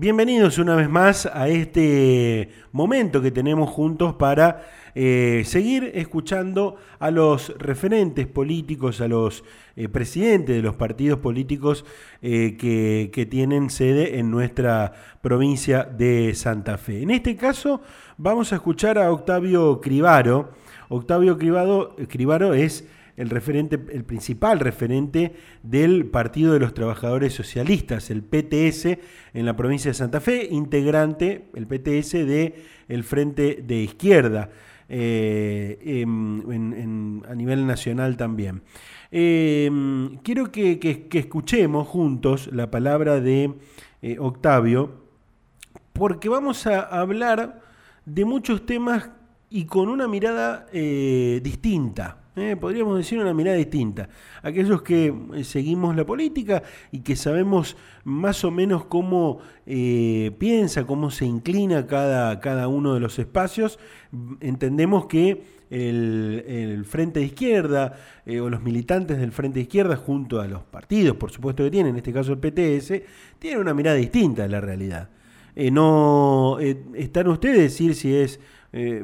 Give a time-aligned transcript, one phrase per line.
[0.00, 4.62] Bienvenidos una vez más a este momento que tenemos juntos para
[4.94, 9.42] eh, seguir escuchando a los referentes políticos, a los
[9.74, 11.84] eh, presidentes de los partidos políticos
[12.22, 17.02] eh, que, tienen sede en nuestra provincia de Santa Fe.
[17.02, 17.80] En este caso
[18.18, 20.50] vamos a escuchar a Octavio Cribaro.
[20.90, 22.86] Octavio Cribaro, Cribaro es
[23.18, 28.96] el referente, el principal referente del Partido de los Trabajadores Socialistas, el PTS,
[29.34, 32.54] en la provincia de Santa Fe, integrante, el PTS, de
[32.86, 34.50] el Frente de Izquierda,
[34.88, 38.62] eh, a nivel nacional también.
[39.10, 39.68] Eh,
[40.22, 43.52] quiero que, escuchemos juntos la palabra de
[44.00, 45.08] eh, Octavio,
[45.92, 47.62] porque vamos a hablar
[48.06, 49.10] de muchos temas
[49.50, 52.27] y con una mirada distinta.
[52.40, 54.08] Eh, podríamos decir una mirada distinta.
[54.42, 60.86] Aquellos que eh, seguimos la política y que sabemos más o menos cómo eh, piensa,
[60.86, 63.78] cómo se inclina cada, cada, uno de los espacios,
[64.40, 70.46] entendemos que el, Frente de Izquierda o los militantes del Frente de Izquierda, junto a
[70.46, 73.02] los partidos, por supuesto que tienen, en este caso el PTS,
[73.38, 75.10] tienen una mirada distinta de la realidad.
[75.72, 78.40] no están ustedes decir si es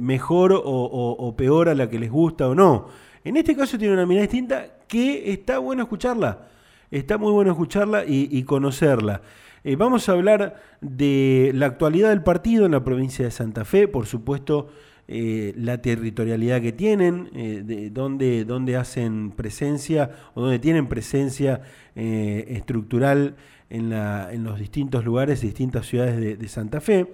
[0.01, 4.05] mejor o peor a la que les gusta o no en este caso tiene una
[4.05, 6.49] mirada distinta que está bueno escucharla.
[6.91, 9.23] Está muy bueno escucharla y, conocerla.
[9.65, 13.89] Eh, vamos a hablar de la actualidad del partido en la provincia de Santa Fe,
[13.89, 14.69] por supuesto,
[15.09, 21.63] eh, la territorialidad que tienen, eh, de dónde, hacen presencia o dónde tienen presencia
[21.95, 23.37] estructural
[23.71, 27.07] en, los distintos lugares, distintas ciudades de Santa Fe.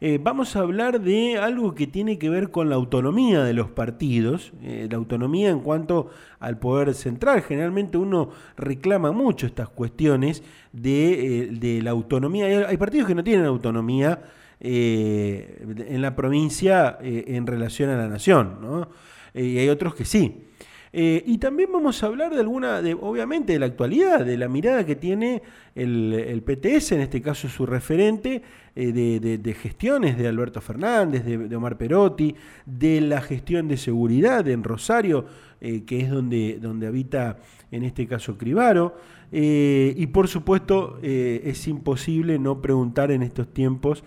[0.00, 3.70] Eh, vamos a hablar de algo que tiene que ver con la autonomía de los
[3.70, 7.42] partidos, eh, la autonomía en cuanto al poder central.
[7.42, 12.68] Generalmente uno reclama mucho estas cuestiones de, eh, la autonomía.
[12.68, 14.22] Hay partidos que no tienen autonomía
[14.58, 18.88] en la provincia en relación a la nación, ¿no?
[19.34, 20.46] y hay otros que sí.
[20.92, 24.86] Y también vamos a hablar de alguna, de, obviamente, de la actualidad, de la mirada
[24.86, 25.42] que tiene
[25.76, 28.42] el, PTS, en este caso su referente,
[28.74, 34.64] eh, de, gestiones de Alberto Fernández, de, Omar Perotti, de la gestión de seguridad en
[34.64, 35.26] Rosario,
[35.60, 37.38] eh, que es donde, donde habita
[37.70, 38.96] en este caso Cribaro.
[39.32, 44.04] Eh, y por supuesto es imposible no preguntar en estos tiempos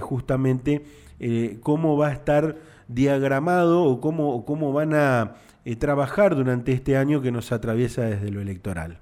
[0.00, 0.82] justamente
[1.60, 2.56] cómo va a estar
[2.88, 5.34] diagramado o cómo, o cómo van a
[5.70, 9.00] eh, trabajar durante este año que nos atraviesa desde lo electoral.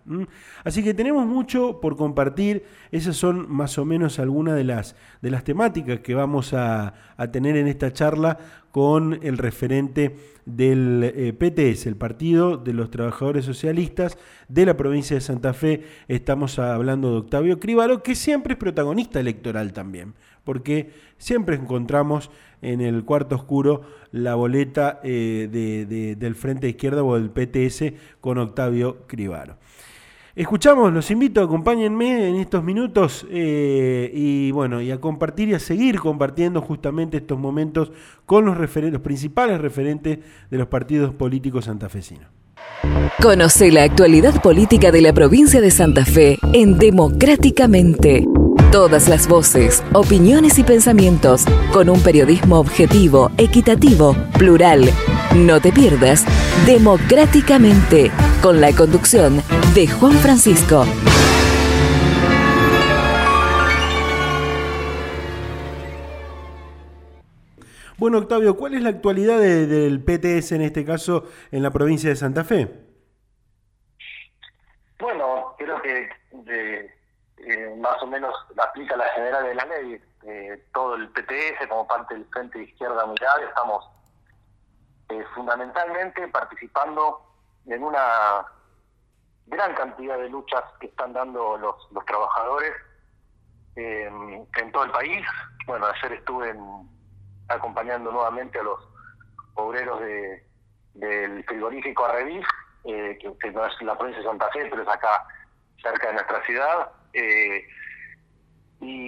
[0.64, 5.30] Así que tenemos mucho por compartir, esas son más o menos algunas de las, de
[5.30, 6.92] las temáticas que vamos a,
[7.30, 8.38] tener en esta charla
[8.76, 15.16] con el referente del eh, PTS, el Partido de los Trabajadores Socialistas de la provincia
[15.16, 15.84] de Santa Fe.
[16.08, 20.12] Estamos hablando de Octavio Cribaro, que siempre es protagonista electoral también,
[20.44, 23.80] porque siempre encontramos en el cuarto oscuro
[24.12, 25.48] la boleta eh,
[26.18, 29.56] del Frente de Izquierda o del PTS con Octavio Cribaro.
[30.36, 35.58] Escuchamos, los invito, acompáñenme en estos minutos eh, y bueno, y a compartir y a
[35.58, 37.90] seguir compartiendo justamente estos momentos
[38.26, 40.18] con los, los principales referentes
[40.50, 42.26] de los partidos políticos santafesinos.
[43.22, 48.26] Conoce la actualidad política de la provincia de Santa Fe en Democráticamente.
[48.70, 54.90] Todas las voces, opiniones y pensamientos con un periodismo objetivo, equitativo, plural.
[55.44, 56.24] No te pierdas
[56.64, 58.10] Democráticamente
[58.42, 59.42] con la conducción
[59.74, 60.86] de Juan Francisco.
[67.98, 72.16] Bueno, Octavio, ¿cuál es la actualidad del PTS en este caso en la provincia de
[72.16, 72.68] Santa Fe?
[74.98, 76.08] Bueno, creo que
[77.46, 80.00] eh, más o menos aplica la general de la ley.
[80.26, 83.84] Eh, todo el PTS como parte del Frente de Izquierda Unidad estamos
[85.08, 87.22] eh, fundamentalmente participando
[87.66, 88.46] en una
[89.46, 92.72] gran cantidad de luchas que están dando los, los trabajadores
[93.76, 95.26] en todo el país.
[95.66, 96.54] Bueno, ayer estuve
[97.48, 98.80] acompañando nuevamente a los
[99.54, 100.46] obreros de,
[100.94, 102.46] del frigorífico Arrevis,
[102.84, 105.26] eh, que, que, no es la provincia de Santa Fe, pero es acá
[105.82, 107.66] cerca de nuestra ciudad, eh,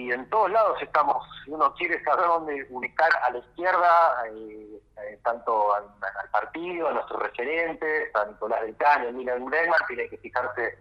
[0.09, 4.81] y en todos lados estamos, si uno quiere saber dónde ubicar a la izquierda, eh,
[4.97, 5.83] eh, tanto al,
[6.31, 10.79] partido, a nuestros referentes, a Nicolás del Caño, a Milan Bregman, tiene que fijarse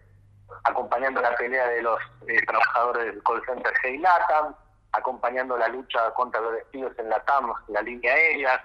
[0.64, 1.98] acompañando la pelea de los
[2.46, 4.54] trabajadores del call center Latam,
[4.92, 8.64] acompañando la lucha contra los despidos en la TAM, la línea aérea,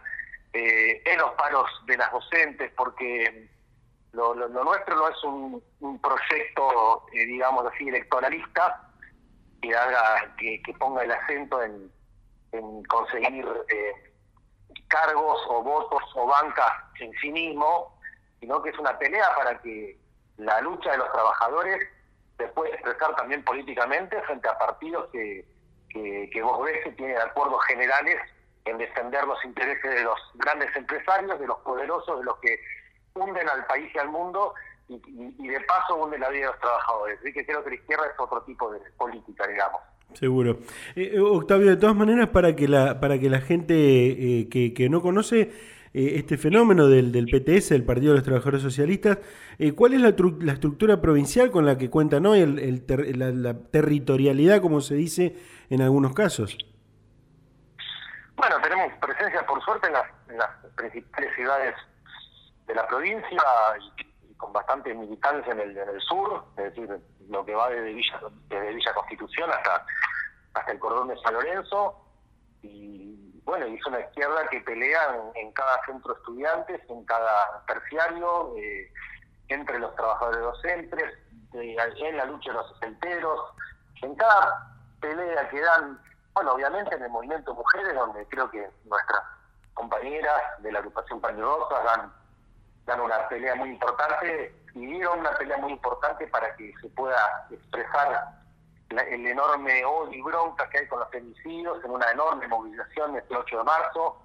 [0.54, 3.50] en los paros de las docentes, porque
[4.14, 8.93] lo, nuestro no es un, proyecto, eh, digamos así, electoralista,
[9.64, 11.90] que haga, que, ponga el acento en,
[12.88, 14.14] conseguir eh,
[14.90, 17.98] cargos o votos o bancas en sí mismo,
[18.40, 19.98] sino que es una pelea para que
[20.38, 21.88] la lucha de los trabajadores
[22.38, 25.46] se pueda expresar también políticamente frente a partidos que,
[25.90, 28.18] que, vos ves que tienen acuerdos generales
[28.66, 32.60] en defender los intereses de los grandes empresarios, de los poderosos, de los que
[33.16, 34.54] hunden al país y al mundo
[34.88, 37.20] y, de paso hunden la vida de los trabajadores.
[37.20, 39.82] Así que creo que la izquierda es otro tipo de política, digamos.
[40.14, 40.60] Seguro.
[40.96, 44.74] Eh, eh, Octavio, de todas maneras, para que la, para que la gente eh, que,
[44.74, 45.52] que, no conoce
[45.94, 49.20] este fenómeno del, del, PTS, el Partido de los Trabajadores Socialistas,
[49.76, 52.84] ¿cuál es la, la, estructura provincial con la que cuentan hoy, el,
[53.44, 55.36] la, territorialidad, como se dice
[55.70, 56.58] en algunos casos?
[58.36, 61.76] Bueno, tenemos presencia, por suerte, en las, en las principales ciudades
[62.66, 63.40] de la provincia
[63.80, 64.13] y,
[64.44, 68.20] con bastante militancia en el, en el sur, es decir, lo que va desde Villa,
[68.50, 69.86] desde Villa Constitución hasta,
[70.54, 71.96] hasta el cordón de San Lorenzo.
[72.62, 78.54] Y bueno, es una izquierda que pelea en, cada centro de estudiantes, en cada terciario,
[78.58, 78.92] eh,
[79.48, 81.14] entre los trabajadores docentes,
[81.54, 83.40] en la lucha de los enteros,
[84.02, 86.02] en cada pelea que dan,
[86.34, 89.22] bueno, obviamente en el movimiento Mujeres, donde creo que nuestras
[89.74, 92.23] compañeras de la agrupación Pañurosa dan
[92.86, 97.48] dan una pelea muy importante y dieron una pelea muy importante para que se pueda
[97.50, 98.30] expresar
[98.90, 103.36] el enorme odio y bronca que hay con los femicidios en una enorme movilización este
[103.36, 104.22] 8 de marzo.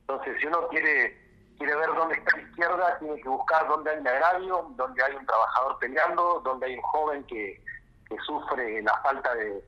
[0.00, 1.20] Entonces, si uno quiere
[1.58, 5.14] quiere ver dónde está la izquierda, tiene que buscar dónde hay un agravio, dónde hay
[5.14, 7.62] un trabajador peleando, dónde hay un joven que,
[8.08, 9.64] que sufre la falta de,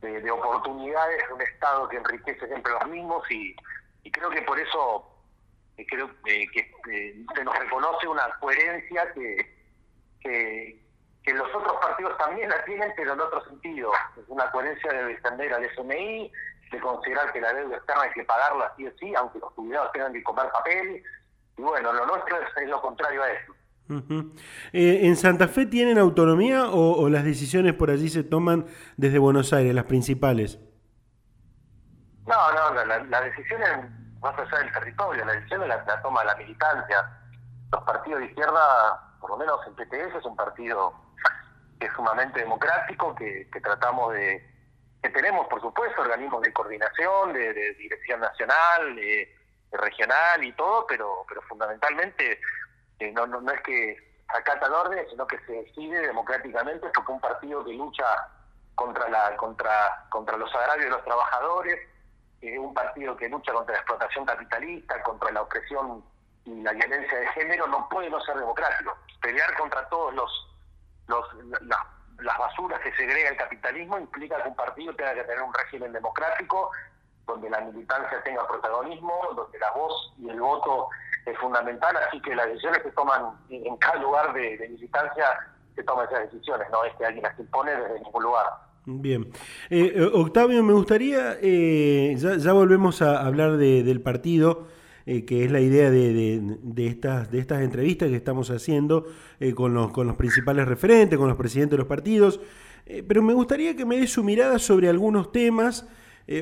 [0.00, 3.54] de, oportunidades de un Estado que enriquece siempre los mismos y
[4.10, 5.13] creo que por eso
[5.82, 6.46] creo que
[7.34, 9.54] se nos reconoce una coherencia que,
[10.20, 13.90] que, los otros partidos también la tienen, pero en otro sentido.
[14.16, 16.30] Es una coherencia de defender al FMI,
[16.70, 19.92] de considerar que la deuda externa hay que pagarla sí o sí, aunque los jubilados
[19.92, 21.02] tengan que comer papel.
[21.56, 23.54] Y bueno, lo nuestro es, lo contrario a eso.
[24.72, 28.66] Eh, ¿En Santa Fe tienen autonomía o, las decisiones por allí se toman
[28.96, 30.58] desde Buenos Aires, las principales?
[32.26, 33.60] No, no, la, la decisión
[34.24, 37.20] más allá del territorio, la decisión la, la toma la militancia.
[37.70, 40.94] Los partidos de izquierda, por lo menos el PTS, es un partido
[41.78, 44.42] que es sumamente democrático, que, tratamos de,
[45.02, 49.36] que tenemos, por supuesto, organismos de coordinación, de, dirección nacional, de,
[49.72, 52.40] regional y todo, pero, pero fundamentalmente
[53.00, 57.20] eh, no, no, no es que acatan orden, sino que se decide democráticamente porque un
[57.20, 58.06] partido que lucha
[58.76, 61.78] contra la contra contra los agravios de los trabajadores
[62.58, 66.04] un partido que lucha contra la explotación capitalista, contra la opresión
[66.44, 68.96] y la violencia de género, no puede no ser democrático.
[69.20, 70.30] Pelear contra todos los,
[71.06, 71.26] los
[72.20, 75.92] las basuras que segrega el capitalismo implica que un partido tenga que tener un régimen
[75.92, 76.70] democrático
[77.26, 80.88] donde la militancia tenga protagonismo, donde la voz y el voto
[81.24, 85.38] es fundamental, así que las decisiones que toman en cada lugar de, militancia
[85.74, 88.46] se toman esas decisiones, no es que alguien las impone desde ningún lugar.
[88.86, 89.28] Bien.
[89.70, 94.68] Eh, eh, Octavio, me gustaría, eh, ya, volvemos a hablar del partido,
[95.06, 99.06] que es la idea de, de, estas, de estas entrevistas que estamos haciendo
[99.54, 102.40] con, los, con los principales referentes, con los presidentes de los partidos,
[103.06, 105.86] pero me gustaría que me dé su mirada sobre algunos temas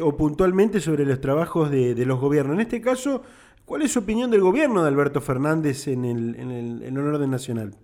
[0.01, 2.55] o puntualmente sobre los trabajos de, los gobiernos.
[2.55, 3.25] En este caso,
[3.65, 7.05] ¿cuál es su opinión del gobierno de Alberto Fernández en el, en el, en el
[7.05, 7.75] orden nacional?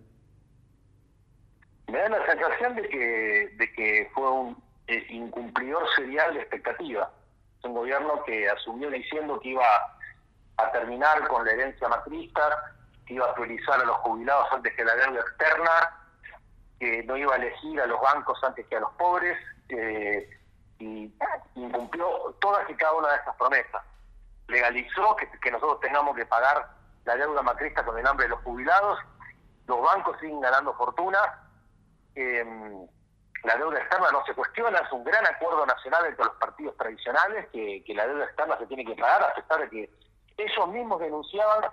[2.75, 7.11] De que fue un eh, incumplidor serial de expectativa.
[7.59, 9.67] Es un gobierno que asumió diciendo que iba
[10.57, 12.75] a terminar con la herencia macrista,
[13.07, 15.71] que iba a priorizar a los jubilados antes que la deuda externa,
[16.81, 19.37] que no iba a elegir a los bancos antes que a los pobres,
[19.69, 20.31] eh,
[20.79, 21.13] y
[21.55, 23.83] incumplió todas y cada una de esas promesas.
[24.47, 26.67] Legalizó que, que nosotros tengamos que pagar
[27.05, 28.99] la deuda macrista con el hambre de los jubilados,
[29.67, 31.19] los bancos siguen ganando fortuna,
[32.19, 32.85] Em,
[33.45, 37.47] la deuda externa no se cuestiona, es un gran acuerdo nacional entre los partidos tradicionales
[37.53, 39.91] que, la deuda externa se tiene que pagar, a pesar de que
[40.37, 41.71] ellos mismos denunciaban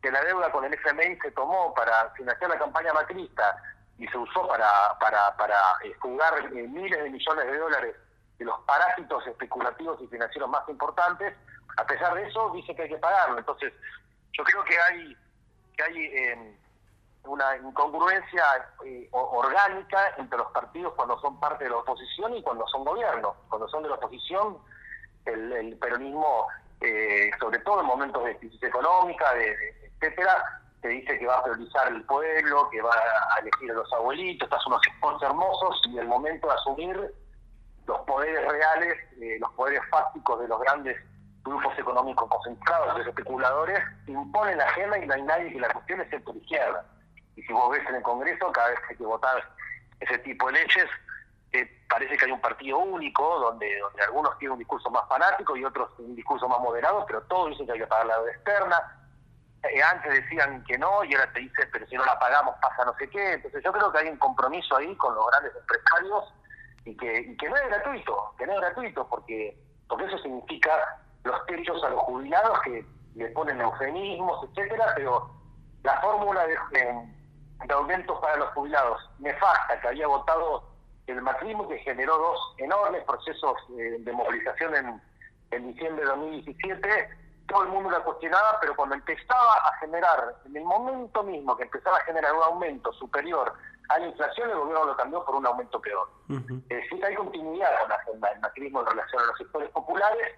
[0.00, 3.60] que la deuda con el FMI se tomó para financiar la campaña macrista
[3.98, 7.96] y se usó para, para, para eh, jugar eh, miles de millones de dólares
[8.38, 11.34] de los parásitos especulativos y financieros más importantes,
[11.76, 13.38] a pesar de eso dice que hay que pagarlo.
[13.38, 13.72] Entonces,
[14.30, 15.16] yo creo que hay,
[15.76, 16.56] que hay eh,
[17.28, 18.44] una incongruencia
[18.84, 23.34] eh, orgánica entre los partidos cuando son parte de la oposición y cuando son gobierno.
[23.48, 24.58] Cuando son de la oposición,
[25.24, 26.46] el, peronismo,
[26.80, 29.54] eh, sobre todo en momentos de crisis económica, de,
[30.00, 33.92] etcétera, te dice que va a priorizar el pueblo, que va a elegir a los
[33.92, 37.14] abuelitos, estás unos spots hermosos y el momento de asumir
[37.86, 40.96] los poderes reales, eh, los poderes fácticos de los grandes
[41.42, 46.02] grupos económicos concentrados, los especuladores, imponen la agenda y no hay nadie que la cuestione
[46.04, 46.84] excepto la izquierda.
[47.38, 49.48] Y si vos ves en el Congreso, cada vez que hay que votar
[50.00, 50.90] ese tipo de leyes,
[51.52, 55.56] eh, parece que hay un partido único, donde, donde algunos tienen un discurso más fanático
[55.56, 58.32] y otros un discurso más moderado, pero todos dicen que hay que pagar la deuda
[58.32, 59.08] externa.
[59.62, 62.84] Eh, antes decían que no y ahora te dicen, pero si no la pagamos pasa
[62.84, 63.34] no sé qué.
[63.34, 66.34] Entonces yo creo que hay un compromiso ahí con los grandes empresarios
[66.86, 69.56] y que, que no es gratuito, que no es gratuito, porque,
[69.88, 75.30] porque eso significa los techos a los jubilados que le ponen eufemismos, etcétera, pero
[75.84, 77.17] la fórmula de, de,
[77.70, 79.00] aumentos para los jubilados.
[79.18, 80.64] Nefasta que había votado
[81.06, 85.02] el macrismo que generó dos enormes procesos eh, de movilización en,
[85.50, 87.08] en diciembre de 2017
[87.48, 91.64] todo el mundo la cuestionaba, pero cuando empezaba a generar, en el momento mismo que
[91.64, 93.52] empezaba a generar un aumento superior
[93.88, 96.08] a la inflación, el gobierno lo cambió por un aumento peor.
[96.28, 100.34] Es decir, hay continuidad con la agenda del macrismo en relación a los sectores populares,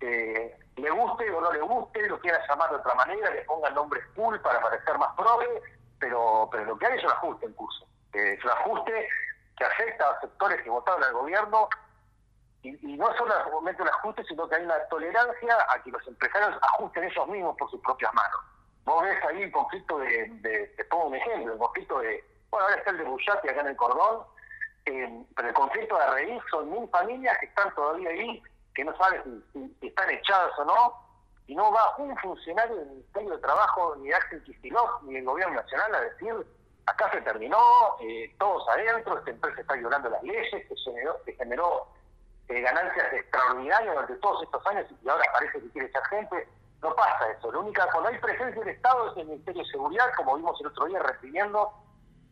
[0.00, 4.04] le guste o no le guste, lo quiera llamar de otra manera, le pongan nombres
[4.14, 5.62] cool para parecer más progre,
[6.02, 7.86] pero, pero lo que hay es un ajuste en curso.
[8.12, 9.08] es un ajuste
[9.56, 11.68] que afecta a sectores que votaron al gobierno
[12.64, 17.04] y, no solamente un ajuste, sino que hay una tolerancia a que los empresarios ajusten
[17.04, 18.40] ellos mismos por sus propias manos.
[18.84, 22.78] Vos ves ahí el conflicto de, te pongo un ejemplo, el conflicto de, bueno, ahora
[22.78, 24.26] está el de Bullati acá en el cordón,
[24.86, 28.42] eh, pero el conflicto de Reís son mil familias que están todavía ahí
[28.74, 31.01] que no sabe si, están echados o no,
[31.46, 35.56] y no va un funcionario del Ministerio de Trabajo, ni Axel Kicillof, ni del Gobierno
[35.56, 36.34] Nacional a decir,
[36.86, 37.58] acá se terminó,
[38.00, 40.76] eh, todos adentro, esta empresa está violando las leyes, que
[41.34, 41.86] generó,
[42.46, 46.48] que eh, ganancias extraordinarias durante todos estos años y ahora parece que quiere echar gente.
[46.82, 47.52] No pasa eso.
[47.52, 50.66] Lo única, cuando hay presencia del Estado es el Ministerio de Seguridad, como vimos el
[50.66, 51.72] otro día, recibiendo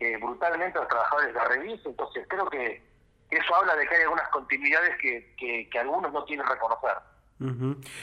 [0.00, 1.88] eh, brutalmente a los trabajadores de la revista.
[1.88, 2.82] Entonces creo que
[3.30, 6.96] eso habla de que hay algunas continuidades que, que, algunos no quieren reconocer.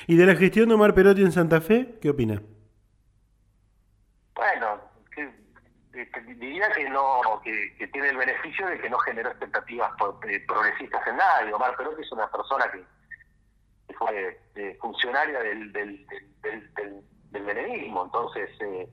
[0.07, 2.41] ¿Y de la gestión de Omar Perotti en Santa Fe, qué opina?
[4.33, 4.81] Bueno,
[6.37, 9.91] diría que no que, tiene el beneficio de que no generó expectativas
[10.27, 11.53] eh, progresistas en nadie.
[11.53, 12.83] Omar Perotti es una persona que,
[13.97, 16.05] fue eh, funcionaria del, del,
[16.41, 17.03] del, del,
[17.33, 18.87] entonces eh,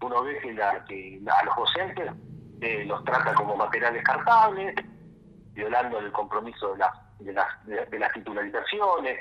[0.00, 2.10] uno ve que, la, que a los docentes
[2.86, 4.74] los trata como material descartable,
[5.52, 9.20] violando el compromiso de las, de las, de, las titularizaciones,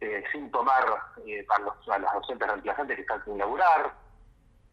[0.00, 0.84] eh, sin tomar
[1.26, 3.94] eh, a, los, a las docentes reemplazantes que están sin laburar.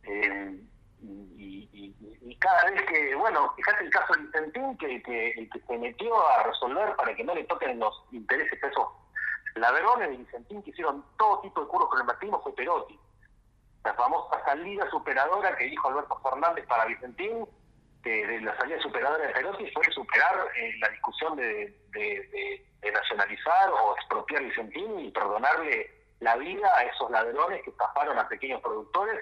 [0.03, 0.62] Eh,
[1.01, 5.77] y, cada vez que, bueno, fíjate el caso de Vicentín, que, que, el que se
[5.77, 8.88] metió a resolver para que no le toquen los intereses a esos
[9.55, 12.98] ladrones de Vicentín que hicieron todo tipo de curros con el martismo fue Perotti.
[13.84, 17.48] La famosa salida superadora que dijo Alberto Fernández para Vicentín
[18.08, 21.76] de la salida superadora de Perotti fue superar eh, la discusión de,
[22.94, 28.62] nacionalizar o expropiar Vicentín y perdonarle la vida a esos ladrones que estafaron a pequeños
[28.62, 29.20] productores,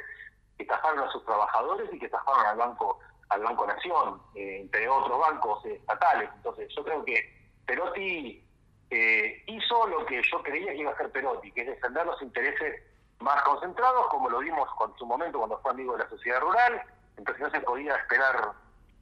[0.55, 2.99] que estafaron a sus trabajadores y que estafaron al Banco
[3.29, 6.29] al Banco Nación, eh, entre otros bancos estatales.
[6.35, 7.33] Entonces yo creo que
[7.65, 8.47] Perotti
[8.91, 12.21] eh, hizo lo que yo creía que iba a hacer Perotti, que es defender los
[12.21, 12.83] intereses
[13.19, 16.81] más concentrados, como lo vimos con su momento cuando fue amigo de la sociedad rural,
[17.17, 18.53] entonces no se podía esperar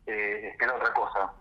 [0.08, 1.34] eh, otra cosa.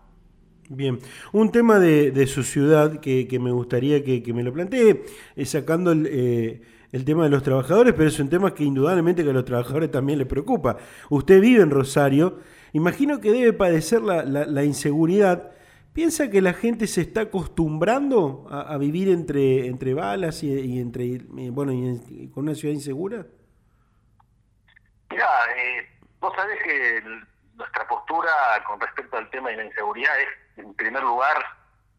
[0.69, 0.99] Bien,
[1.33, 5.03] un tema de, de su ciudad que, me gustaría que, me lo plantee,
[5.35, 9.23] es sacando el, eh, el, tema de los trabajadores, pero es un tema que indudablemente
[9.23, 10.77] que a los trabajadores también les preocupa.
[11.09, 12.39] Usted vive en Rosario,
[12.71, 15.51] imagino que debe padecer la, la, inseguridad.
[15.91, 21.49] ¿Piensa que la gente se está acostumbrando a, vivir entre, entre balas y, entre eh,
[21.51, 23.27] bueno y con una ciudad insegura?
[25.11, 25.85] Mira, eh,
[26.19, 27.03] vos sabés que
[27.55, 28.31] nuestra postura
[28.65, 31.37] con respecto al tema de la inseguridad es, en primer lugar,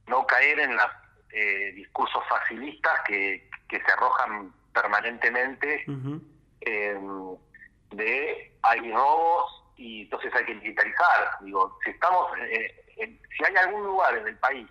[0.07, 0.87] no caer en los
[1.31, 5.85] eh, discursos facilistas que, que se arrojan permanentemente
[6.61, 7.01] eh,
[7.91, 11.39] de hay robos y entonces hay que militarizar.
[11.41, 14.69] Digo, si estamos, eh, si hay algún lugar en el país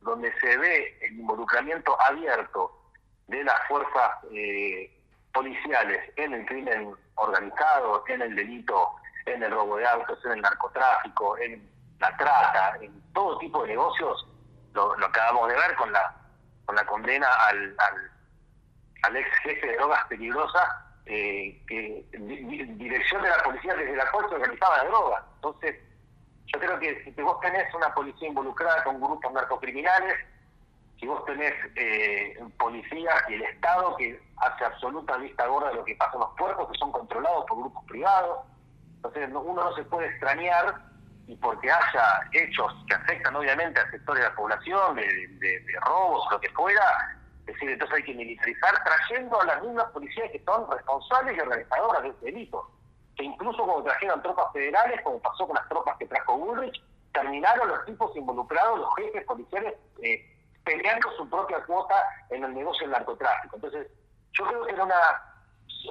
[0.00, 2.72] donde se ve el involucramiento abierto
[3.26, 4.10] de las fuerzas
[5.32, 8.88] policiales en el crimen organizado, en el delito
[9.34, 11.68] en el robo de autos, en el narcotráfico, en
[11.98, 14.26] la trata, en todo tipo de negocios,
[14.74, 16.14] lo, acabamos de ver con la
[16.64, 20.68] con la condena al, ex jefe de drogas peligrosas,
[21.06, 25.24] eh, que en dirección de la policía desde la corte organizaba la droga.
[25.36, 25.76] Entonces,
[26.44, 30.18] yo creo que si vos tenés una policía involucrada con grupos narcocriminales,
[30.98, 35.84] si vos tenés eh, policías y el Estado que hace absoluta vista gorda de lo
[35.84, 38.40] que pasa en los puertos, que son controlados por grupos privados,
[38.98, 40.74] entonces uno no se puede extrañar
[41.28, 45.80] y porque haya hechos que afectan obviamente a sectores de la población, de, de, de
[45.80, 47.16] robos lo que fuera,
[47.48, 51.40] es decir, entonces hay que militarizar trayendo a las mismas policías que son responsables y
[51.40, 52.70] organizadoras de este delito.
[53.16, 57.68] Que incluso cuando trajeron tropas federales, como pasó con las tropas que trajo Bullrich, terminaron
[57.68, 61.94] los tipos involucrados, los jefes policiales, eh, peleando su propia cuota
[62.30, 63.56] en el negocio del narcotráfico.
[63.56, 63.88] Entonces,
[64.32, 65.27] yo creo que en una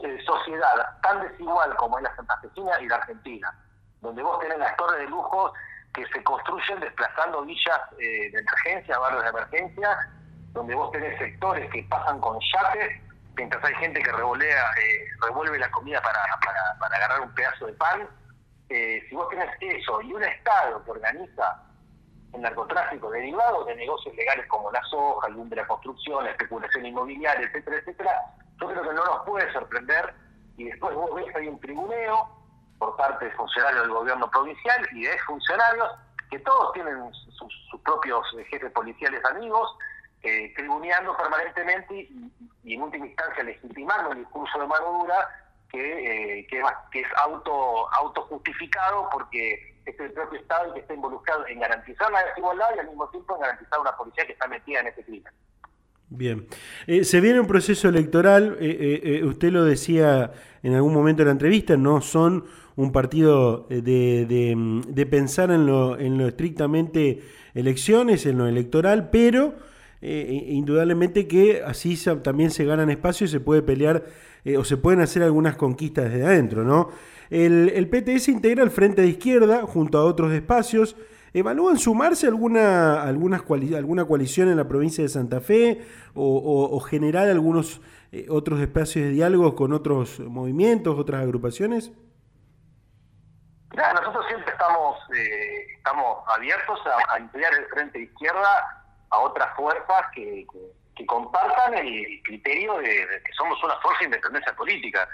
[0.03, 3.53] eh, sociedad tan desigual como es la santafesina y la argentina,
[4.01, 5.53] donde vos tenés las torres de lujo
[5.94, 9.98] que se construyen desplazando villas eh, de emergencia, barrios de emergencia,
[10.53, 13.01] donde vos tenés sectores que pasan con yates,
[13.36, 16.20] mientras hay gente que revolea, eh, revuelve la comida para,
[16.79, 18.08] para, agarrar un pedazo de pan.
[18.70, 21.63] Eh, si vos tenés eso y un Estado que organiza
[22.34, 26.86] el narcotráfico derivado de negocios legales como la soja, el de la construcción, la especulación
[26.86, 28.22] inmobiliaria, etcétera, etcétera,
[28.60, 30.14] yo creo que no nos puede sorprender
[30.58, 32.30] y después vos ves hay un tribuneo
[32.80, 35.90] por parte de funcionarios del gobierno provincial y de funcionarios
[36.30, 39.78] que todos tienen sus, propios jefes policiales amigos,
[40.22, 45.30] eh, tribuneando permanentemente y, en última instancia legitimando el discurso de mano dura
[45.72, 46.60] que, eh, que,
[47.00, 52.26] es auto autojustificado porque es el propio Estado el que está involucrado en garantizar la
[52.26, 55.34] desigualdad y al mismo tiempo en garantizar una policía que está metida en ese crimen.
[56.10, 56.48] Bien.
[56.88, 60.32] Eh, se viene un proceso electoral, eh, usted lo decía
[60.64, 62.46] en algún momento de la entrevista, no son
[62.78, 67.22] un partido de, de, de pensar en lo, en lo estrictamente
[67.54, 69.56] elecciones, en lo electoral, pero
[70.00, 74.06] eh, indudablemente que así también se ganan espacios y se puede pelear
[74.46, 76.90] eh, o se pueden hacer algunas conquistas desde adentro, ¿no?
[77.32, 80.96] El, el, PTS integra el Frente de Izquierda junto a otros espacios.
[81.34, 83.42] ¿Evalúan sumarse alguna, algunas
[83.76, 87.82] alguna coalición en la provincia de Santa Fe o, generar algunos
[88.12, 91.92] eh, otros espacios de diálogo con otros movimientos, otras agrupaciones?
[93.94, 94.98] nosotros siempre estamos,
[95.78, 98.78] estamos abiertos a, a emplear el Frente de Izquierda
[99.10, 100.46] a otras fuerzas que,
[100.96, 105.08] que, compartan el criterio de, que somos una fuerza de independencia política.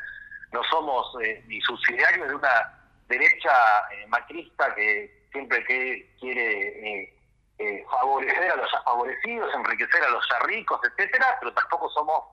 [0.51, 3.51] No somos eh, ni subsidiarios de una derecha
[3.91, 7.13] eh, macrista que siempre que quiere
[7.59, 12.23] eh, favorecer a los ya favorecidos, enriquecer a los ya ricos, etcétera, pero tampoco somos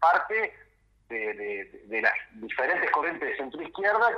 [0.00, 0.54] parte
[1.08, 4.10] de, las diferentes corrientes de centro izquierda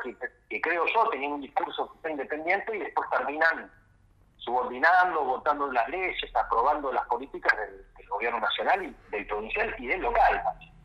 [0.49, 3.71] que, creo yo tenían un discurso independiente y después terminan
[4.39, 10.01] subordinando, votando las leyes, aprobando las políticas del, gobierno nacional y del provincial y del
[10.01, 10.43] local.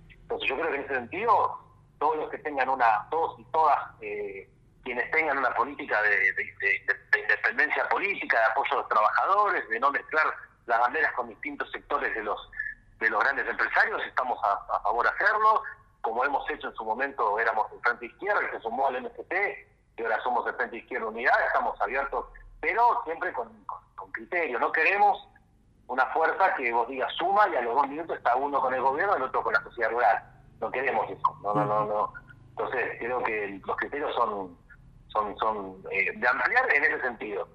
[0.09, 1.57] Entonces yo creo que en ese sentido,
[1.97, 4.49] todos los que tengan una, todos y todas eh,
[4.83, 6.35] quienes tengan una política de,
[7.19, 10.25] independencia política, de apoyo a los trabajadores, de no mezclar
[10.65, 12.49] las banderas con distintos sectores de los
[12.99, 15.61] de los grandes empresarios, estamos a, favor de hacerlo,
[15.99, 19.33] como hemos hecho en su momento, éramos el Frente Izquierda, que se sumó al MST,
[19.97, 22.27] y ahora somos el Frente Izquierda Unidad, estamos abiertos
[22.63, 23.49] pero siempre con,
[24.13, 24.57] criterio.
[24.57, 25.27] No queremos
[25.87, 28.81] una fuerza que vos digas suma y a los dos minutos está uno con el
[28.81, 30.23] gobierno y el otro con la sociedad rural.
[30.61, 31.39] No queremos eso.
[31.41, 32.13] No, no, no, no.
[32.51, 34.57] Entonces creo que los criterios son,
[35.13, 37.47] son, son eh, de ampliar en ese sentido.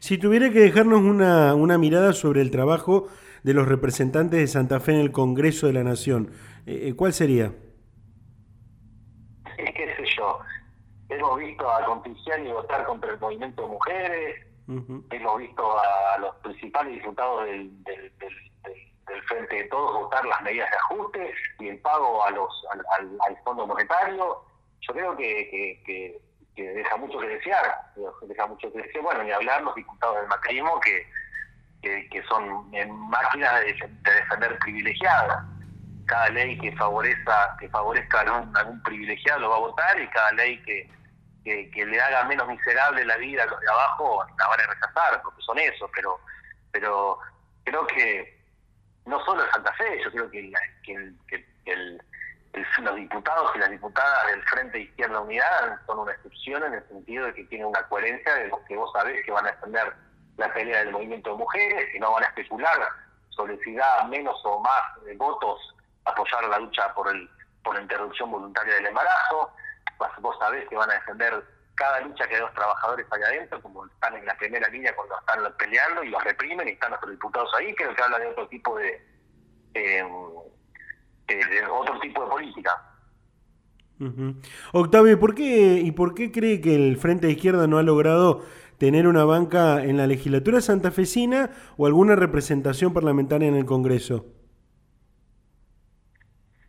[0.00, 3.08] Si tuviera que dejarnos una, una mirada sobre el trabajo
[3.42, 6.32] de los representantes de Santa Fe en el Congreso de la Nación,
[6.66, 7.52] eh, eh, ¿cuál sería?
[9.56, 10.40] ¿Qué sé yo?
[11.08, 12.02] hemos visto a
[12.38, 14.46] y votar contra el movimiento de mujeres,
[15.10, 18.12] hemos visto a los principales diputados del, del,
[19.26, 23.36] Frente de Todos votar las medidas de ajuste y el pago a los al, al,
[23.42, 24.42] Fondo Monetario.
[24.80, 26.20] Yo creo que, que, que,
[26.62, 27.92] deja mucho que desear,
[28.22, 29.02] deja mucho que desear.
[29.02, 31.06] Bueno, ni hablar los diputados del macrismo que,
[31.82, 32.70] que, son
[33.08, 35.44] máquinas de, defender privilegiados
[36.06, 40.32] cada ley que favorezca que favorezca algún, algún privilegiado lo va a votar y cada
[40.32, 40.90] ley que,
[41.44, 45.22] que, le haga menos miserable la vida a los de abajo, la van a rechazar,
[45.22, 46.18] porque son eso, pero
[46.72, 47.18] pero
[47.64, 48.38] creo que
[49.06, 50.52] no solo en Santa Fe, yo creo que,
[51.64, 52.02] el,
[52.82, 57.26] los diputados y las diputadas del Frente Izquierda Unidad son una excepción en el sentido
[57.26, 59.92] de que tienen una coherencia de los que vos sabés que van a defender
[60.36, 62.78] la pelea del movimiento de mujeres, que no van a especular
[63.30, 64.82] sobre si da menos o más
[65.16, 67.28] votos apoyar la lucha por el
[67.62, 69.52] por la interrupción voluntaria del embarazo,
[70.20, 71.44] vos sabés que van a defender
[71.74, 75.18] cada lucha que hay los trabajadores allá adentro, como están en la primera línea cuando
[75.18, 78.48] están peleando y los reprimen y están los diputados ahí, creo que habla de otro
[78.48, 79.06] tipo de,
[79.74, 80.04] eh,
[81.36, 82.70] de otro tipo de política.
[84.72, 88.42] Octavio, ¿por qué, ¿y por qué cree que el Frente de Izquierda no ha logrado
[88.78, 94.26] tener una banca en la legislatura santafesina o alguna representación parlamentaria en el Congreso?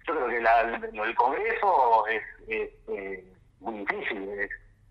[0.08, 4.28] Yo creo que la, el Congreso es, es eh, muy difícil.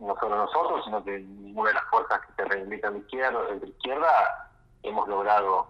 [0.00, 3.66] no solo nosotros, sino que ninguna de las fuerzas que se reivindican de izquierda, de
[3.66, 4.50] izquierda
[4.84, 5.66] hemos logrado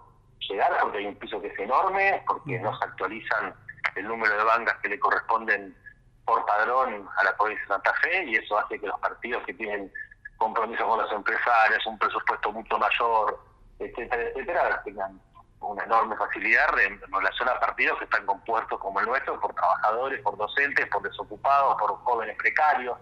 [0.50, 3.54] llegar, porque hay un piso que es enorme, porque no se actualizan
[3.96, 5.76] el número de bancas que le corresponden
[6.24, 9.54] por padrón a la provincia de Santa Fe, y eso hace que los partidos que
[9.54, 9.90] tienen
[10.36, 13.40] compromiso con los empresarios, un presupuesto mucho mayor,
[13.78, 15.20] etcétera, etcétera, tengan
[15.60, 20.20] una enorme facilidad en relación a partidos que están compuestos como el nuestro por trabajadores,
[20.22, 22.96] por docentes, por desocupados, por jóvenes precarios,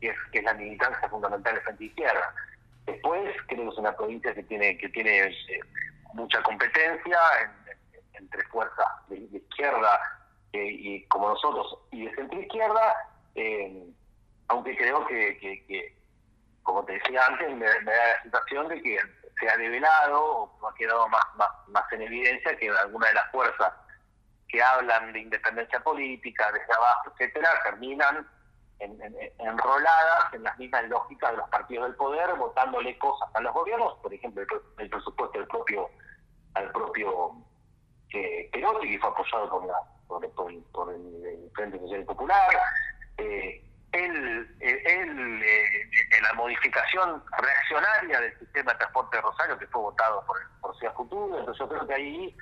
[0.00, 2.34] que es, que es la militancia fundamental de frente izquierda.
[2.86, 5.60] Después creo que es una provincia que tiene que tiene eh,
[6.14, 7.18] mucha competencia
[8.18, 10.00] entre fuerzas de, izquierda
[10.52, 12.94] eh, y como nosotros y de centro izquierda,
[13.34, 13.86] eh,
[14.48, 15.96] aunque creo que,
[16.62, 18.98] como te decía antes, me, da la sensación de que
[19.38, 21.24] se ha develado o ha quedado más,
[21.68, 23.72] más, en evidencia que algunas de las fuerzas
[24.48, 28.26] que hablan de independencia política, desde abajo, etcétera, terminan
[28.78, 33.94] enroladas en las mismas lógicas de los partidos del poder, votándole cosas a los gobiernos,
[34.02, 34.42] por ejemplo,
[34.78, 35.88] el, presupuesto del propio
[36.54, 37.36] al propio
[38.12, 39.74] eh, Perotti, que fue apoyado por, la,
[40.08, 42.48] por, el, Frente Social Popular,
[43.18, 45.88] eh, el, el, eh,
[46.22, 50.94] la modificación reaccionaria del sistema de transporte de Rosario que fue votado por, por Ciudad
[50.94, 52.36] Futuro, entonces yo creo que ahí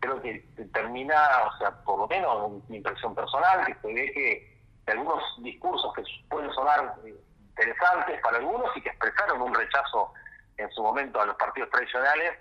[0.00, 4.58] creo que termina, o sea, por lo menos mi impresión personal, que se ve que
[4.90, 7.14] algunos discursos que pueden sonar eh,
[7.50, 10.12] interesantes para algunos y que expresaron un rechazo
[10.56, 12.38] en su momento a los partidos tradicionales,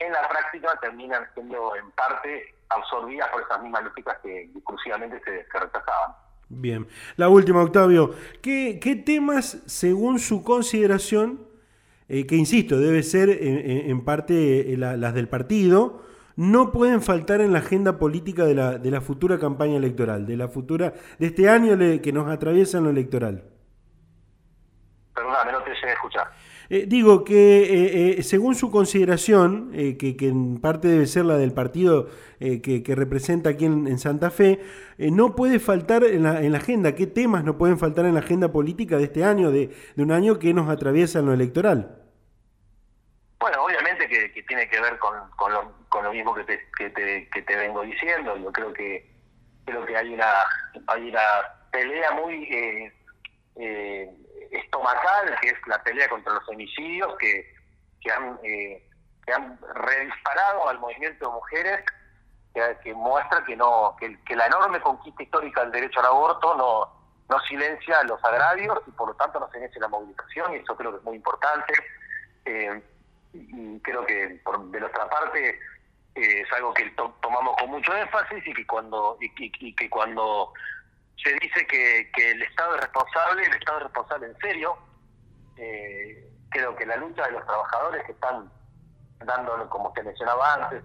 [0.00, 5.46] en la práctica terminan siendo en parte absorbidas por esas mismas lógicas que discursivamente se,
[5.50, 6.14] se rechazaban.
[6.48, 6.88] Bien.
[7.16, 8.14] La última, Octavio.
[8.42, 11.46] ¿Qué, qué temas, según su consideración,
[12.08, 16.02] eh, que insisto, debe ser en, parte eh, las del partido,
[16.34, 20.36] no pueden faltar en la agenda política de la, de la futura campaña electoral, de
[20.36, 23.44] la futura, de este año que nos atraviesa en lo electoral?
[25.14, 26.30] Perdóname, no te llegué a escuchar.
[26.72, 31.52] Eh, digo que eh, eh, según su consideración, que, en parte debe ser la del
[31.52, 34.60] partido que, representa aquí en, Santa Fe,
[34.98, 38.20] no puede faltar en la, en la, agenda, ¿qué temas no pueden faltar en la
[38.20, 41.98] agenda política de este año, de, un año que nos atraviesa en lo electoral?
[43.40, 46.90] Bueno, obviamente que, tiene que ver con, con, lo, con lo mismo que te, que
[46.90, 48.36] te, que te vengo diciendo.
[48.36, 49.10] Yo creo que
[49.64, 50.26] creo que hay una
[50.86, 51.20] hay una
[51.70, 52.44] pelea muy
[53.56, 54.10] eh,
[54.50, 57.54] estomacal, que es la pelea contra los homicidios, que,
[58.00, 58.88] que, han, eh,
[59.24, 61.84] que han redisparado al movimiento de mujeres,
[62.82, 66.92] que, muestra que no que, la enorme conquista histórica del derecho al aborto no,
[67.28, 70.90] no silencia los agravios y por lo tanto no silencia la movilización, y eso creo
[70.90, 71.72] que es muy importante.
[72.44, 72.82] Eh,
[73.32, 75.50] y creo que por, de nuestra parte
[76.16, 80.52] eh, es algo que tomamos con mucho énfasis y que cuando y que cuando
[81.22, 84.78] se dice que, que el Estado es responsable, el Estado es responsable en serio.
[85.56, 88.50] Eh, creo que la lucha de los trabajadores que están
[89.18, 90.82] dando, como te mencionaba antes,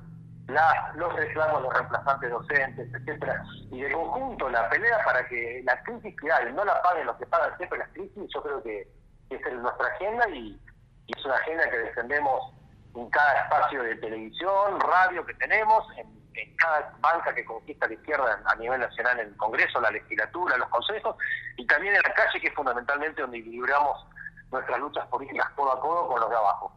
[0.48, 5.62] la, los reclamos de los reemplazantes docentes, etcétera, y de conjunto la pelea para que
[5.65, 8.62] la crisis que hay no la paguen los que pagan siempre las crisis, yo creo
[8.62, 8.88] que,
[9.30, 10.60] es nuestra agenda y,
[11.08, 12.54] y, es una agenda que defendemos
[12.95, 17.93] en cada espacio de televisión, radio que tenemos, en en cada banca que conquista la
[17.93, 21.15] izquierda a nivel nacional en el Congreso, la legislatura, los consejos,
[21.58, 24.06] y también en la calle, que es fundamentalmente donde equilibramos
[24.52, 26.71] nuestras luchas políticas codo a codo con los de abajo.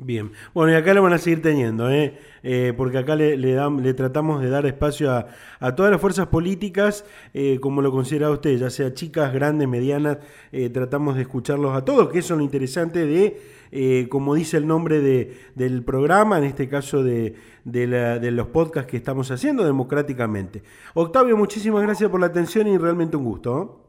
[0.00, 2.16] Bien, bueno, y acá lo van a seguir teniendo, ¿eh?
[2.44, 5.26] eh porque acá le, le, le, tratamos de dar espacio a,
[5.58, 10.18] a todas las fuerzas políticas, eh, como lo considera usted, ya sea chicas, grandes, medianas,
[10.52, 14.68] eh, tratamos de escucharlos a todos, que eso es lo interesante de, como dice el
[14.68, 17.34] nombre de, del programa, en este caso de,
[17.64, 20.62] de, los podcasts que estamos haciendo democráticamente.
[20.94, 23.84] Octavio, muchísimas gracias por la atención y realmente un gusto.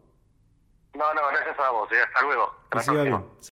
[0.96, 2.52] No, no, gracias a vos, hasta luego.
[2.72, 3.50] Hasta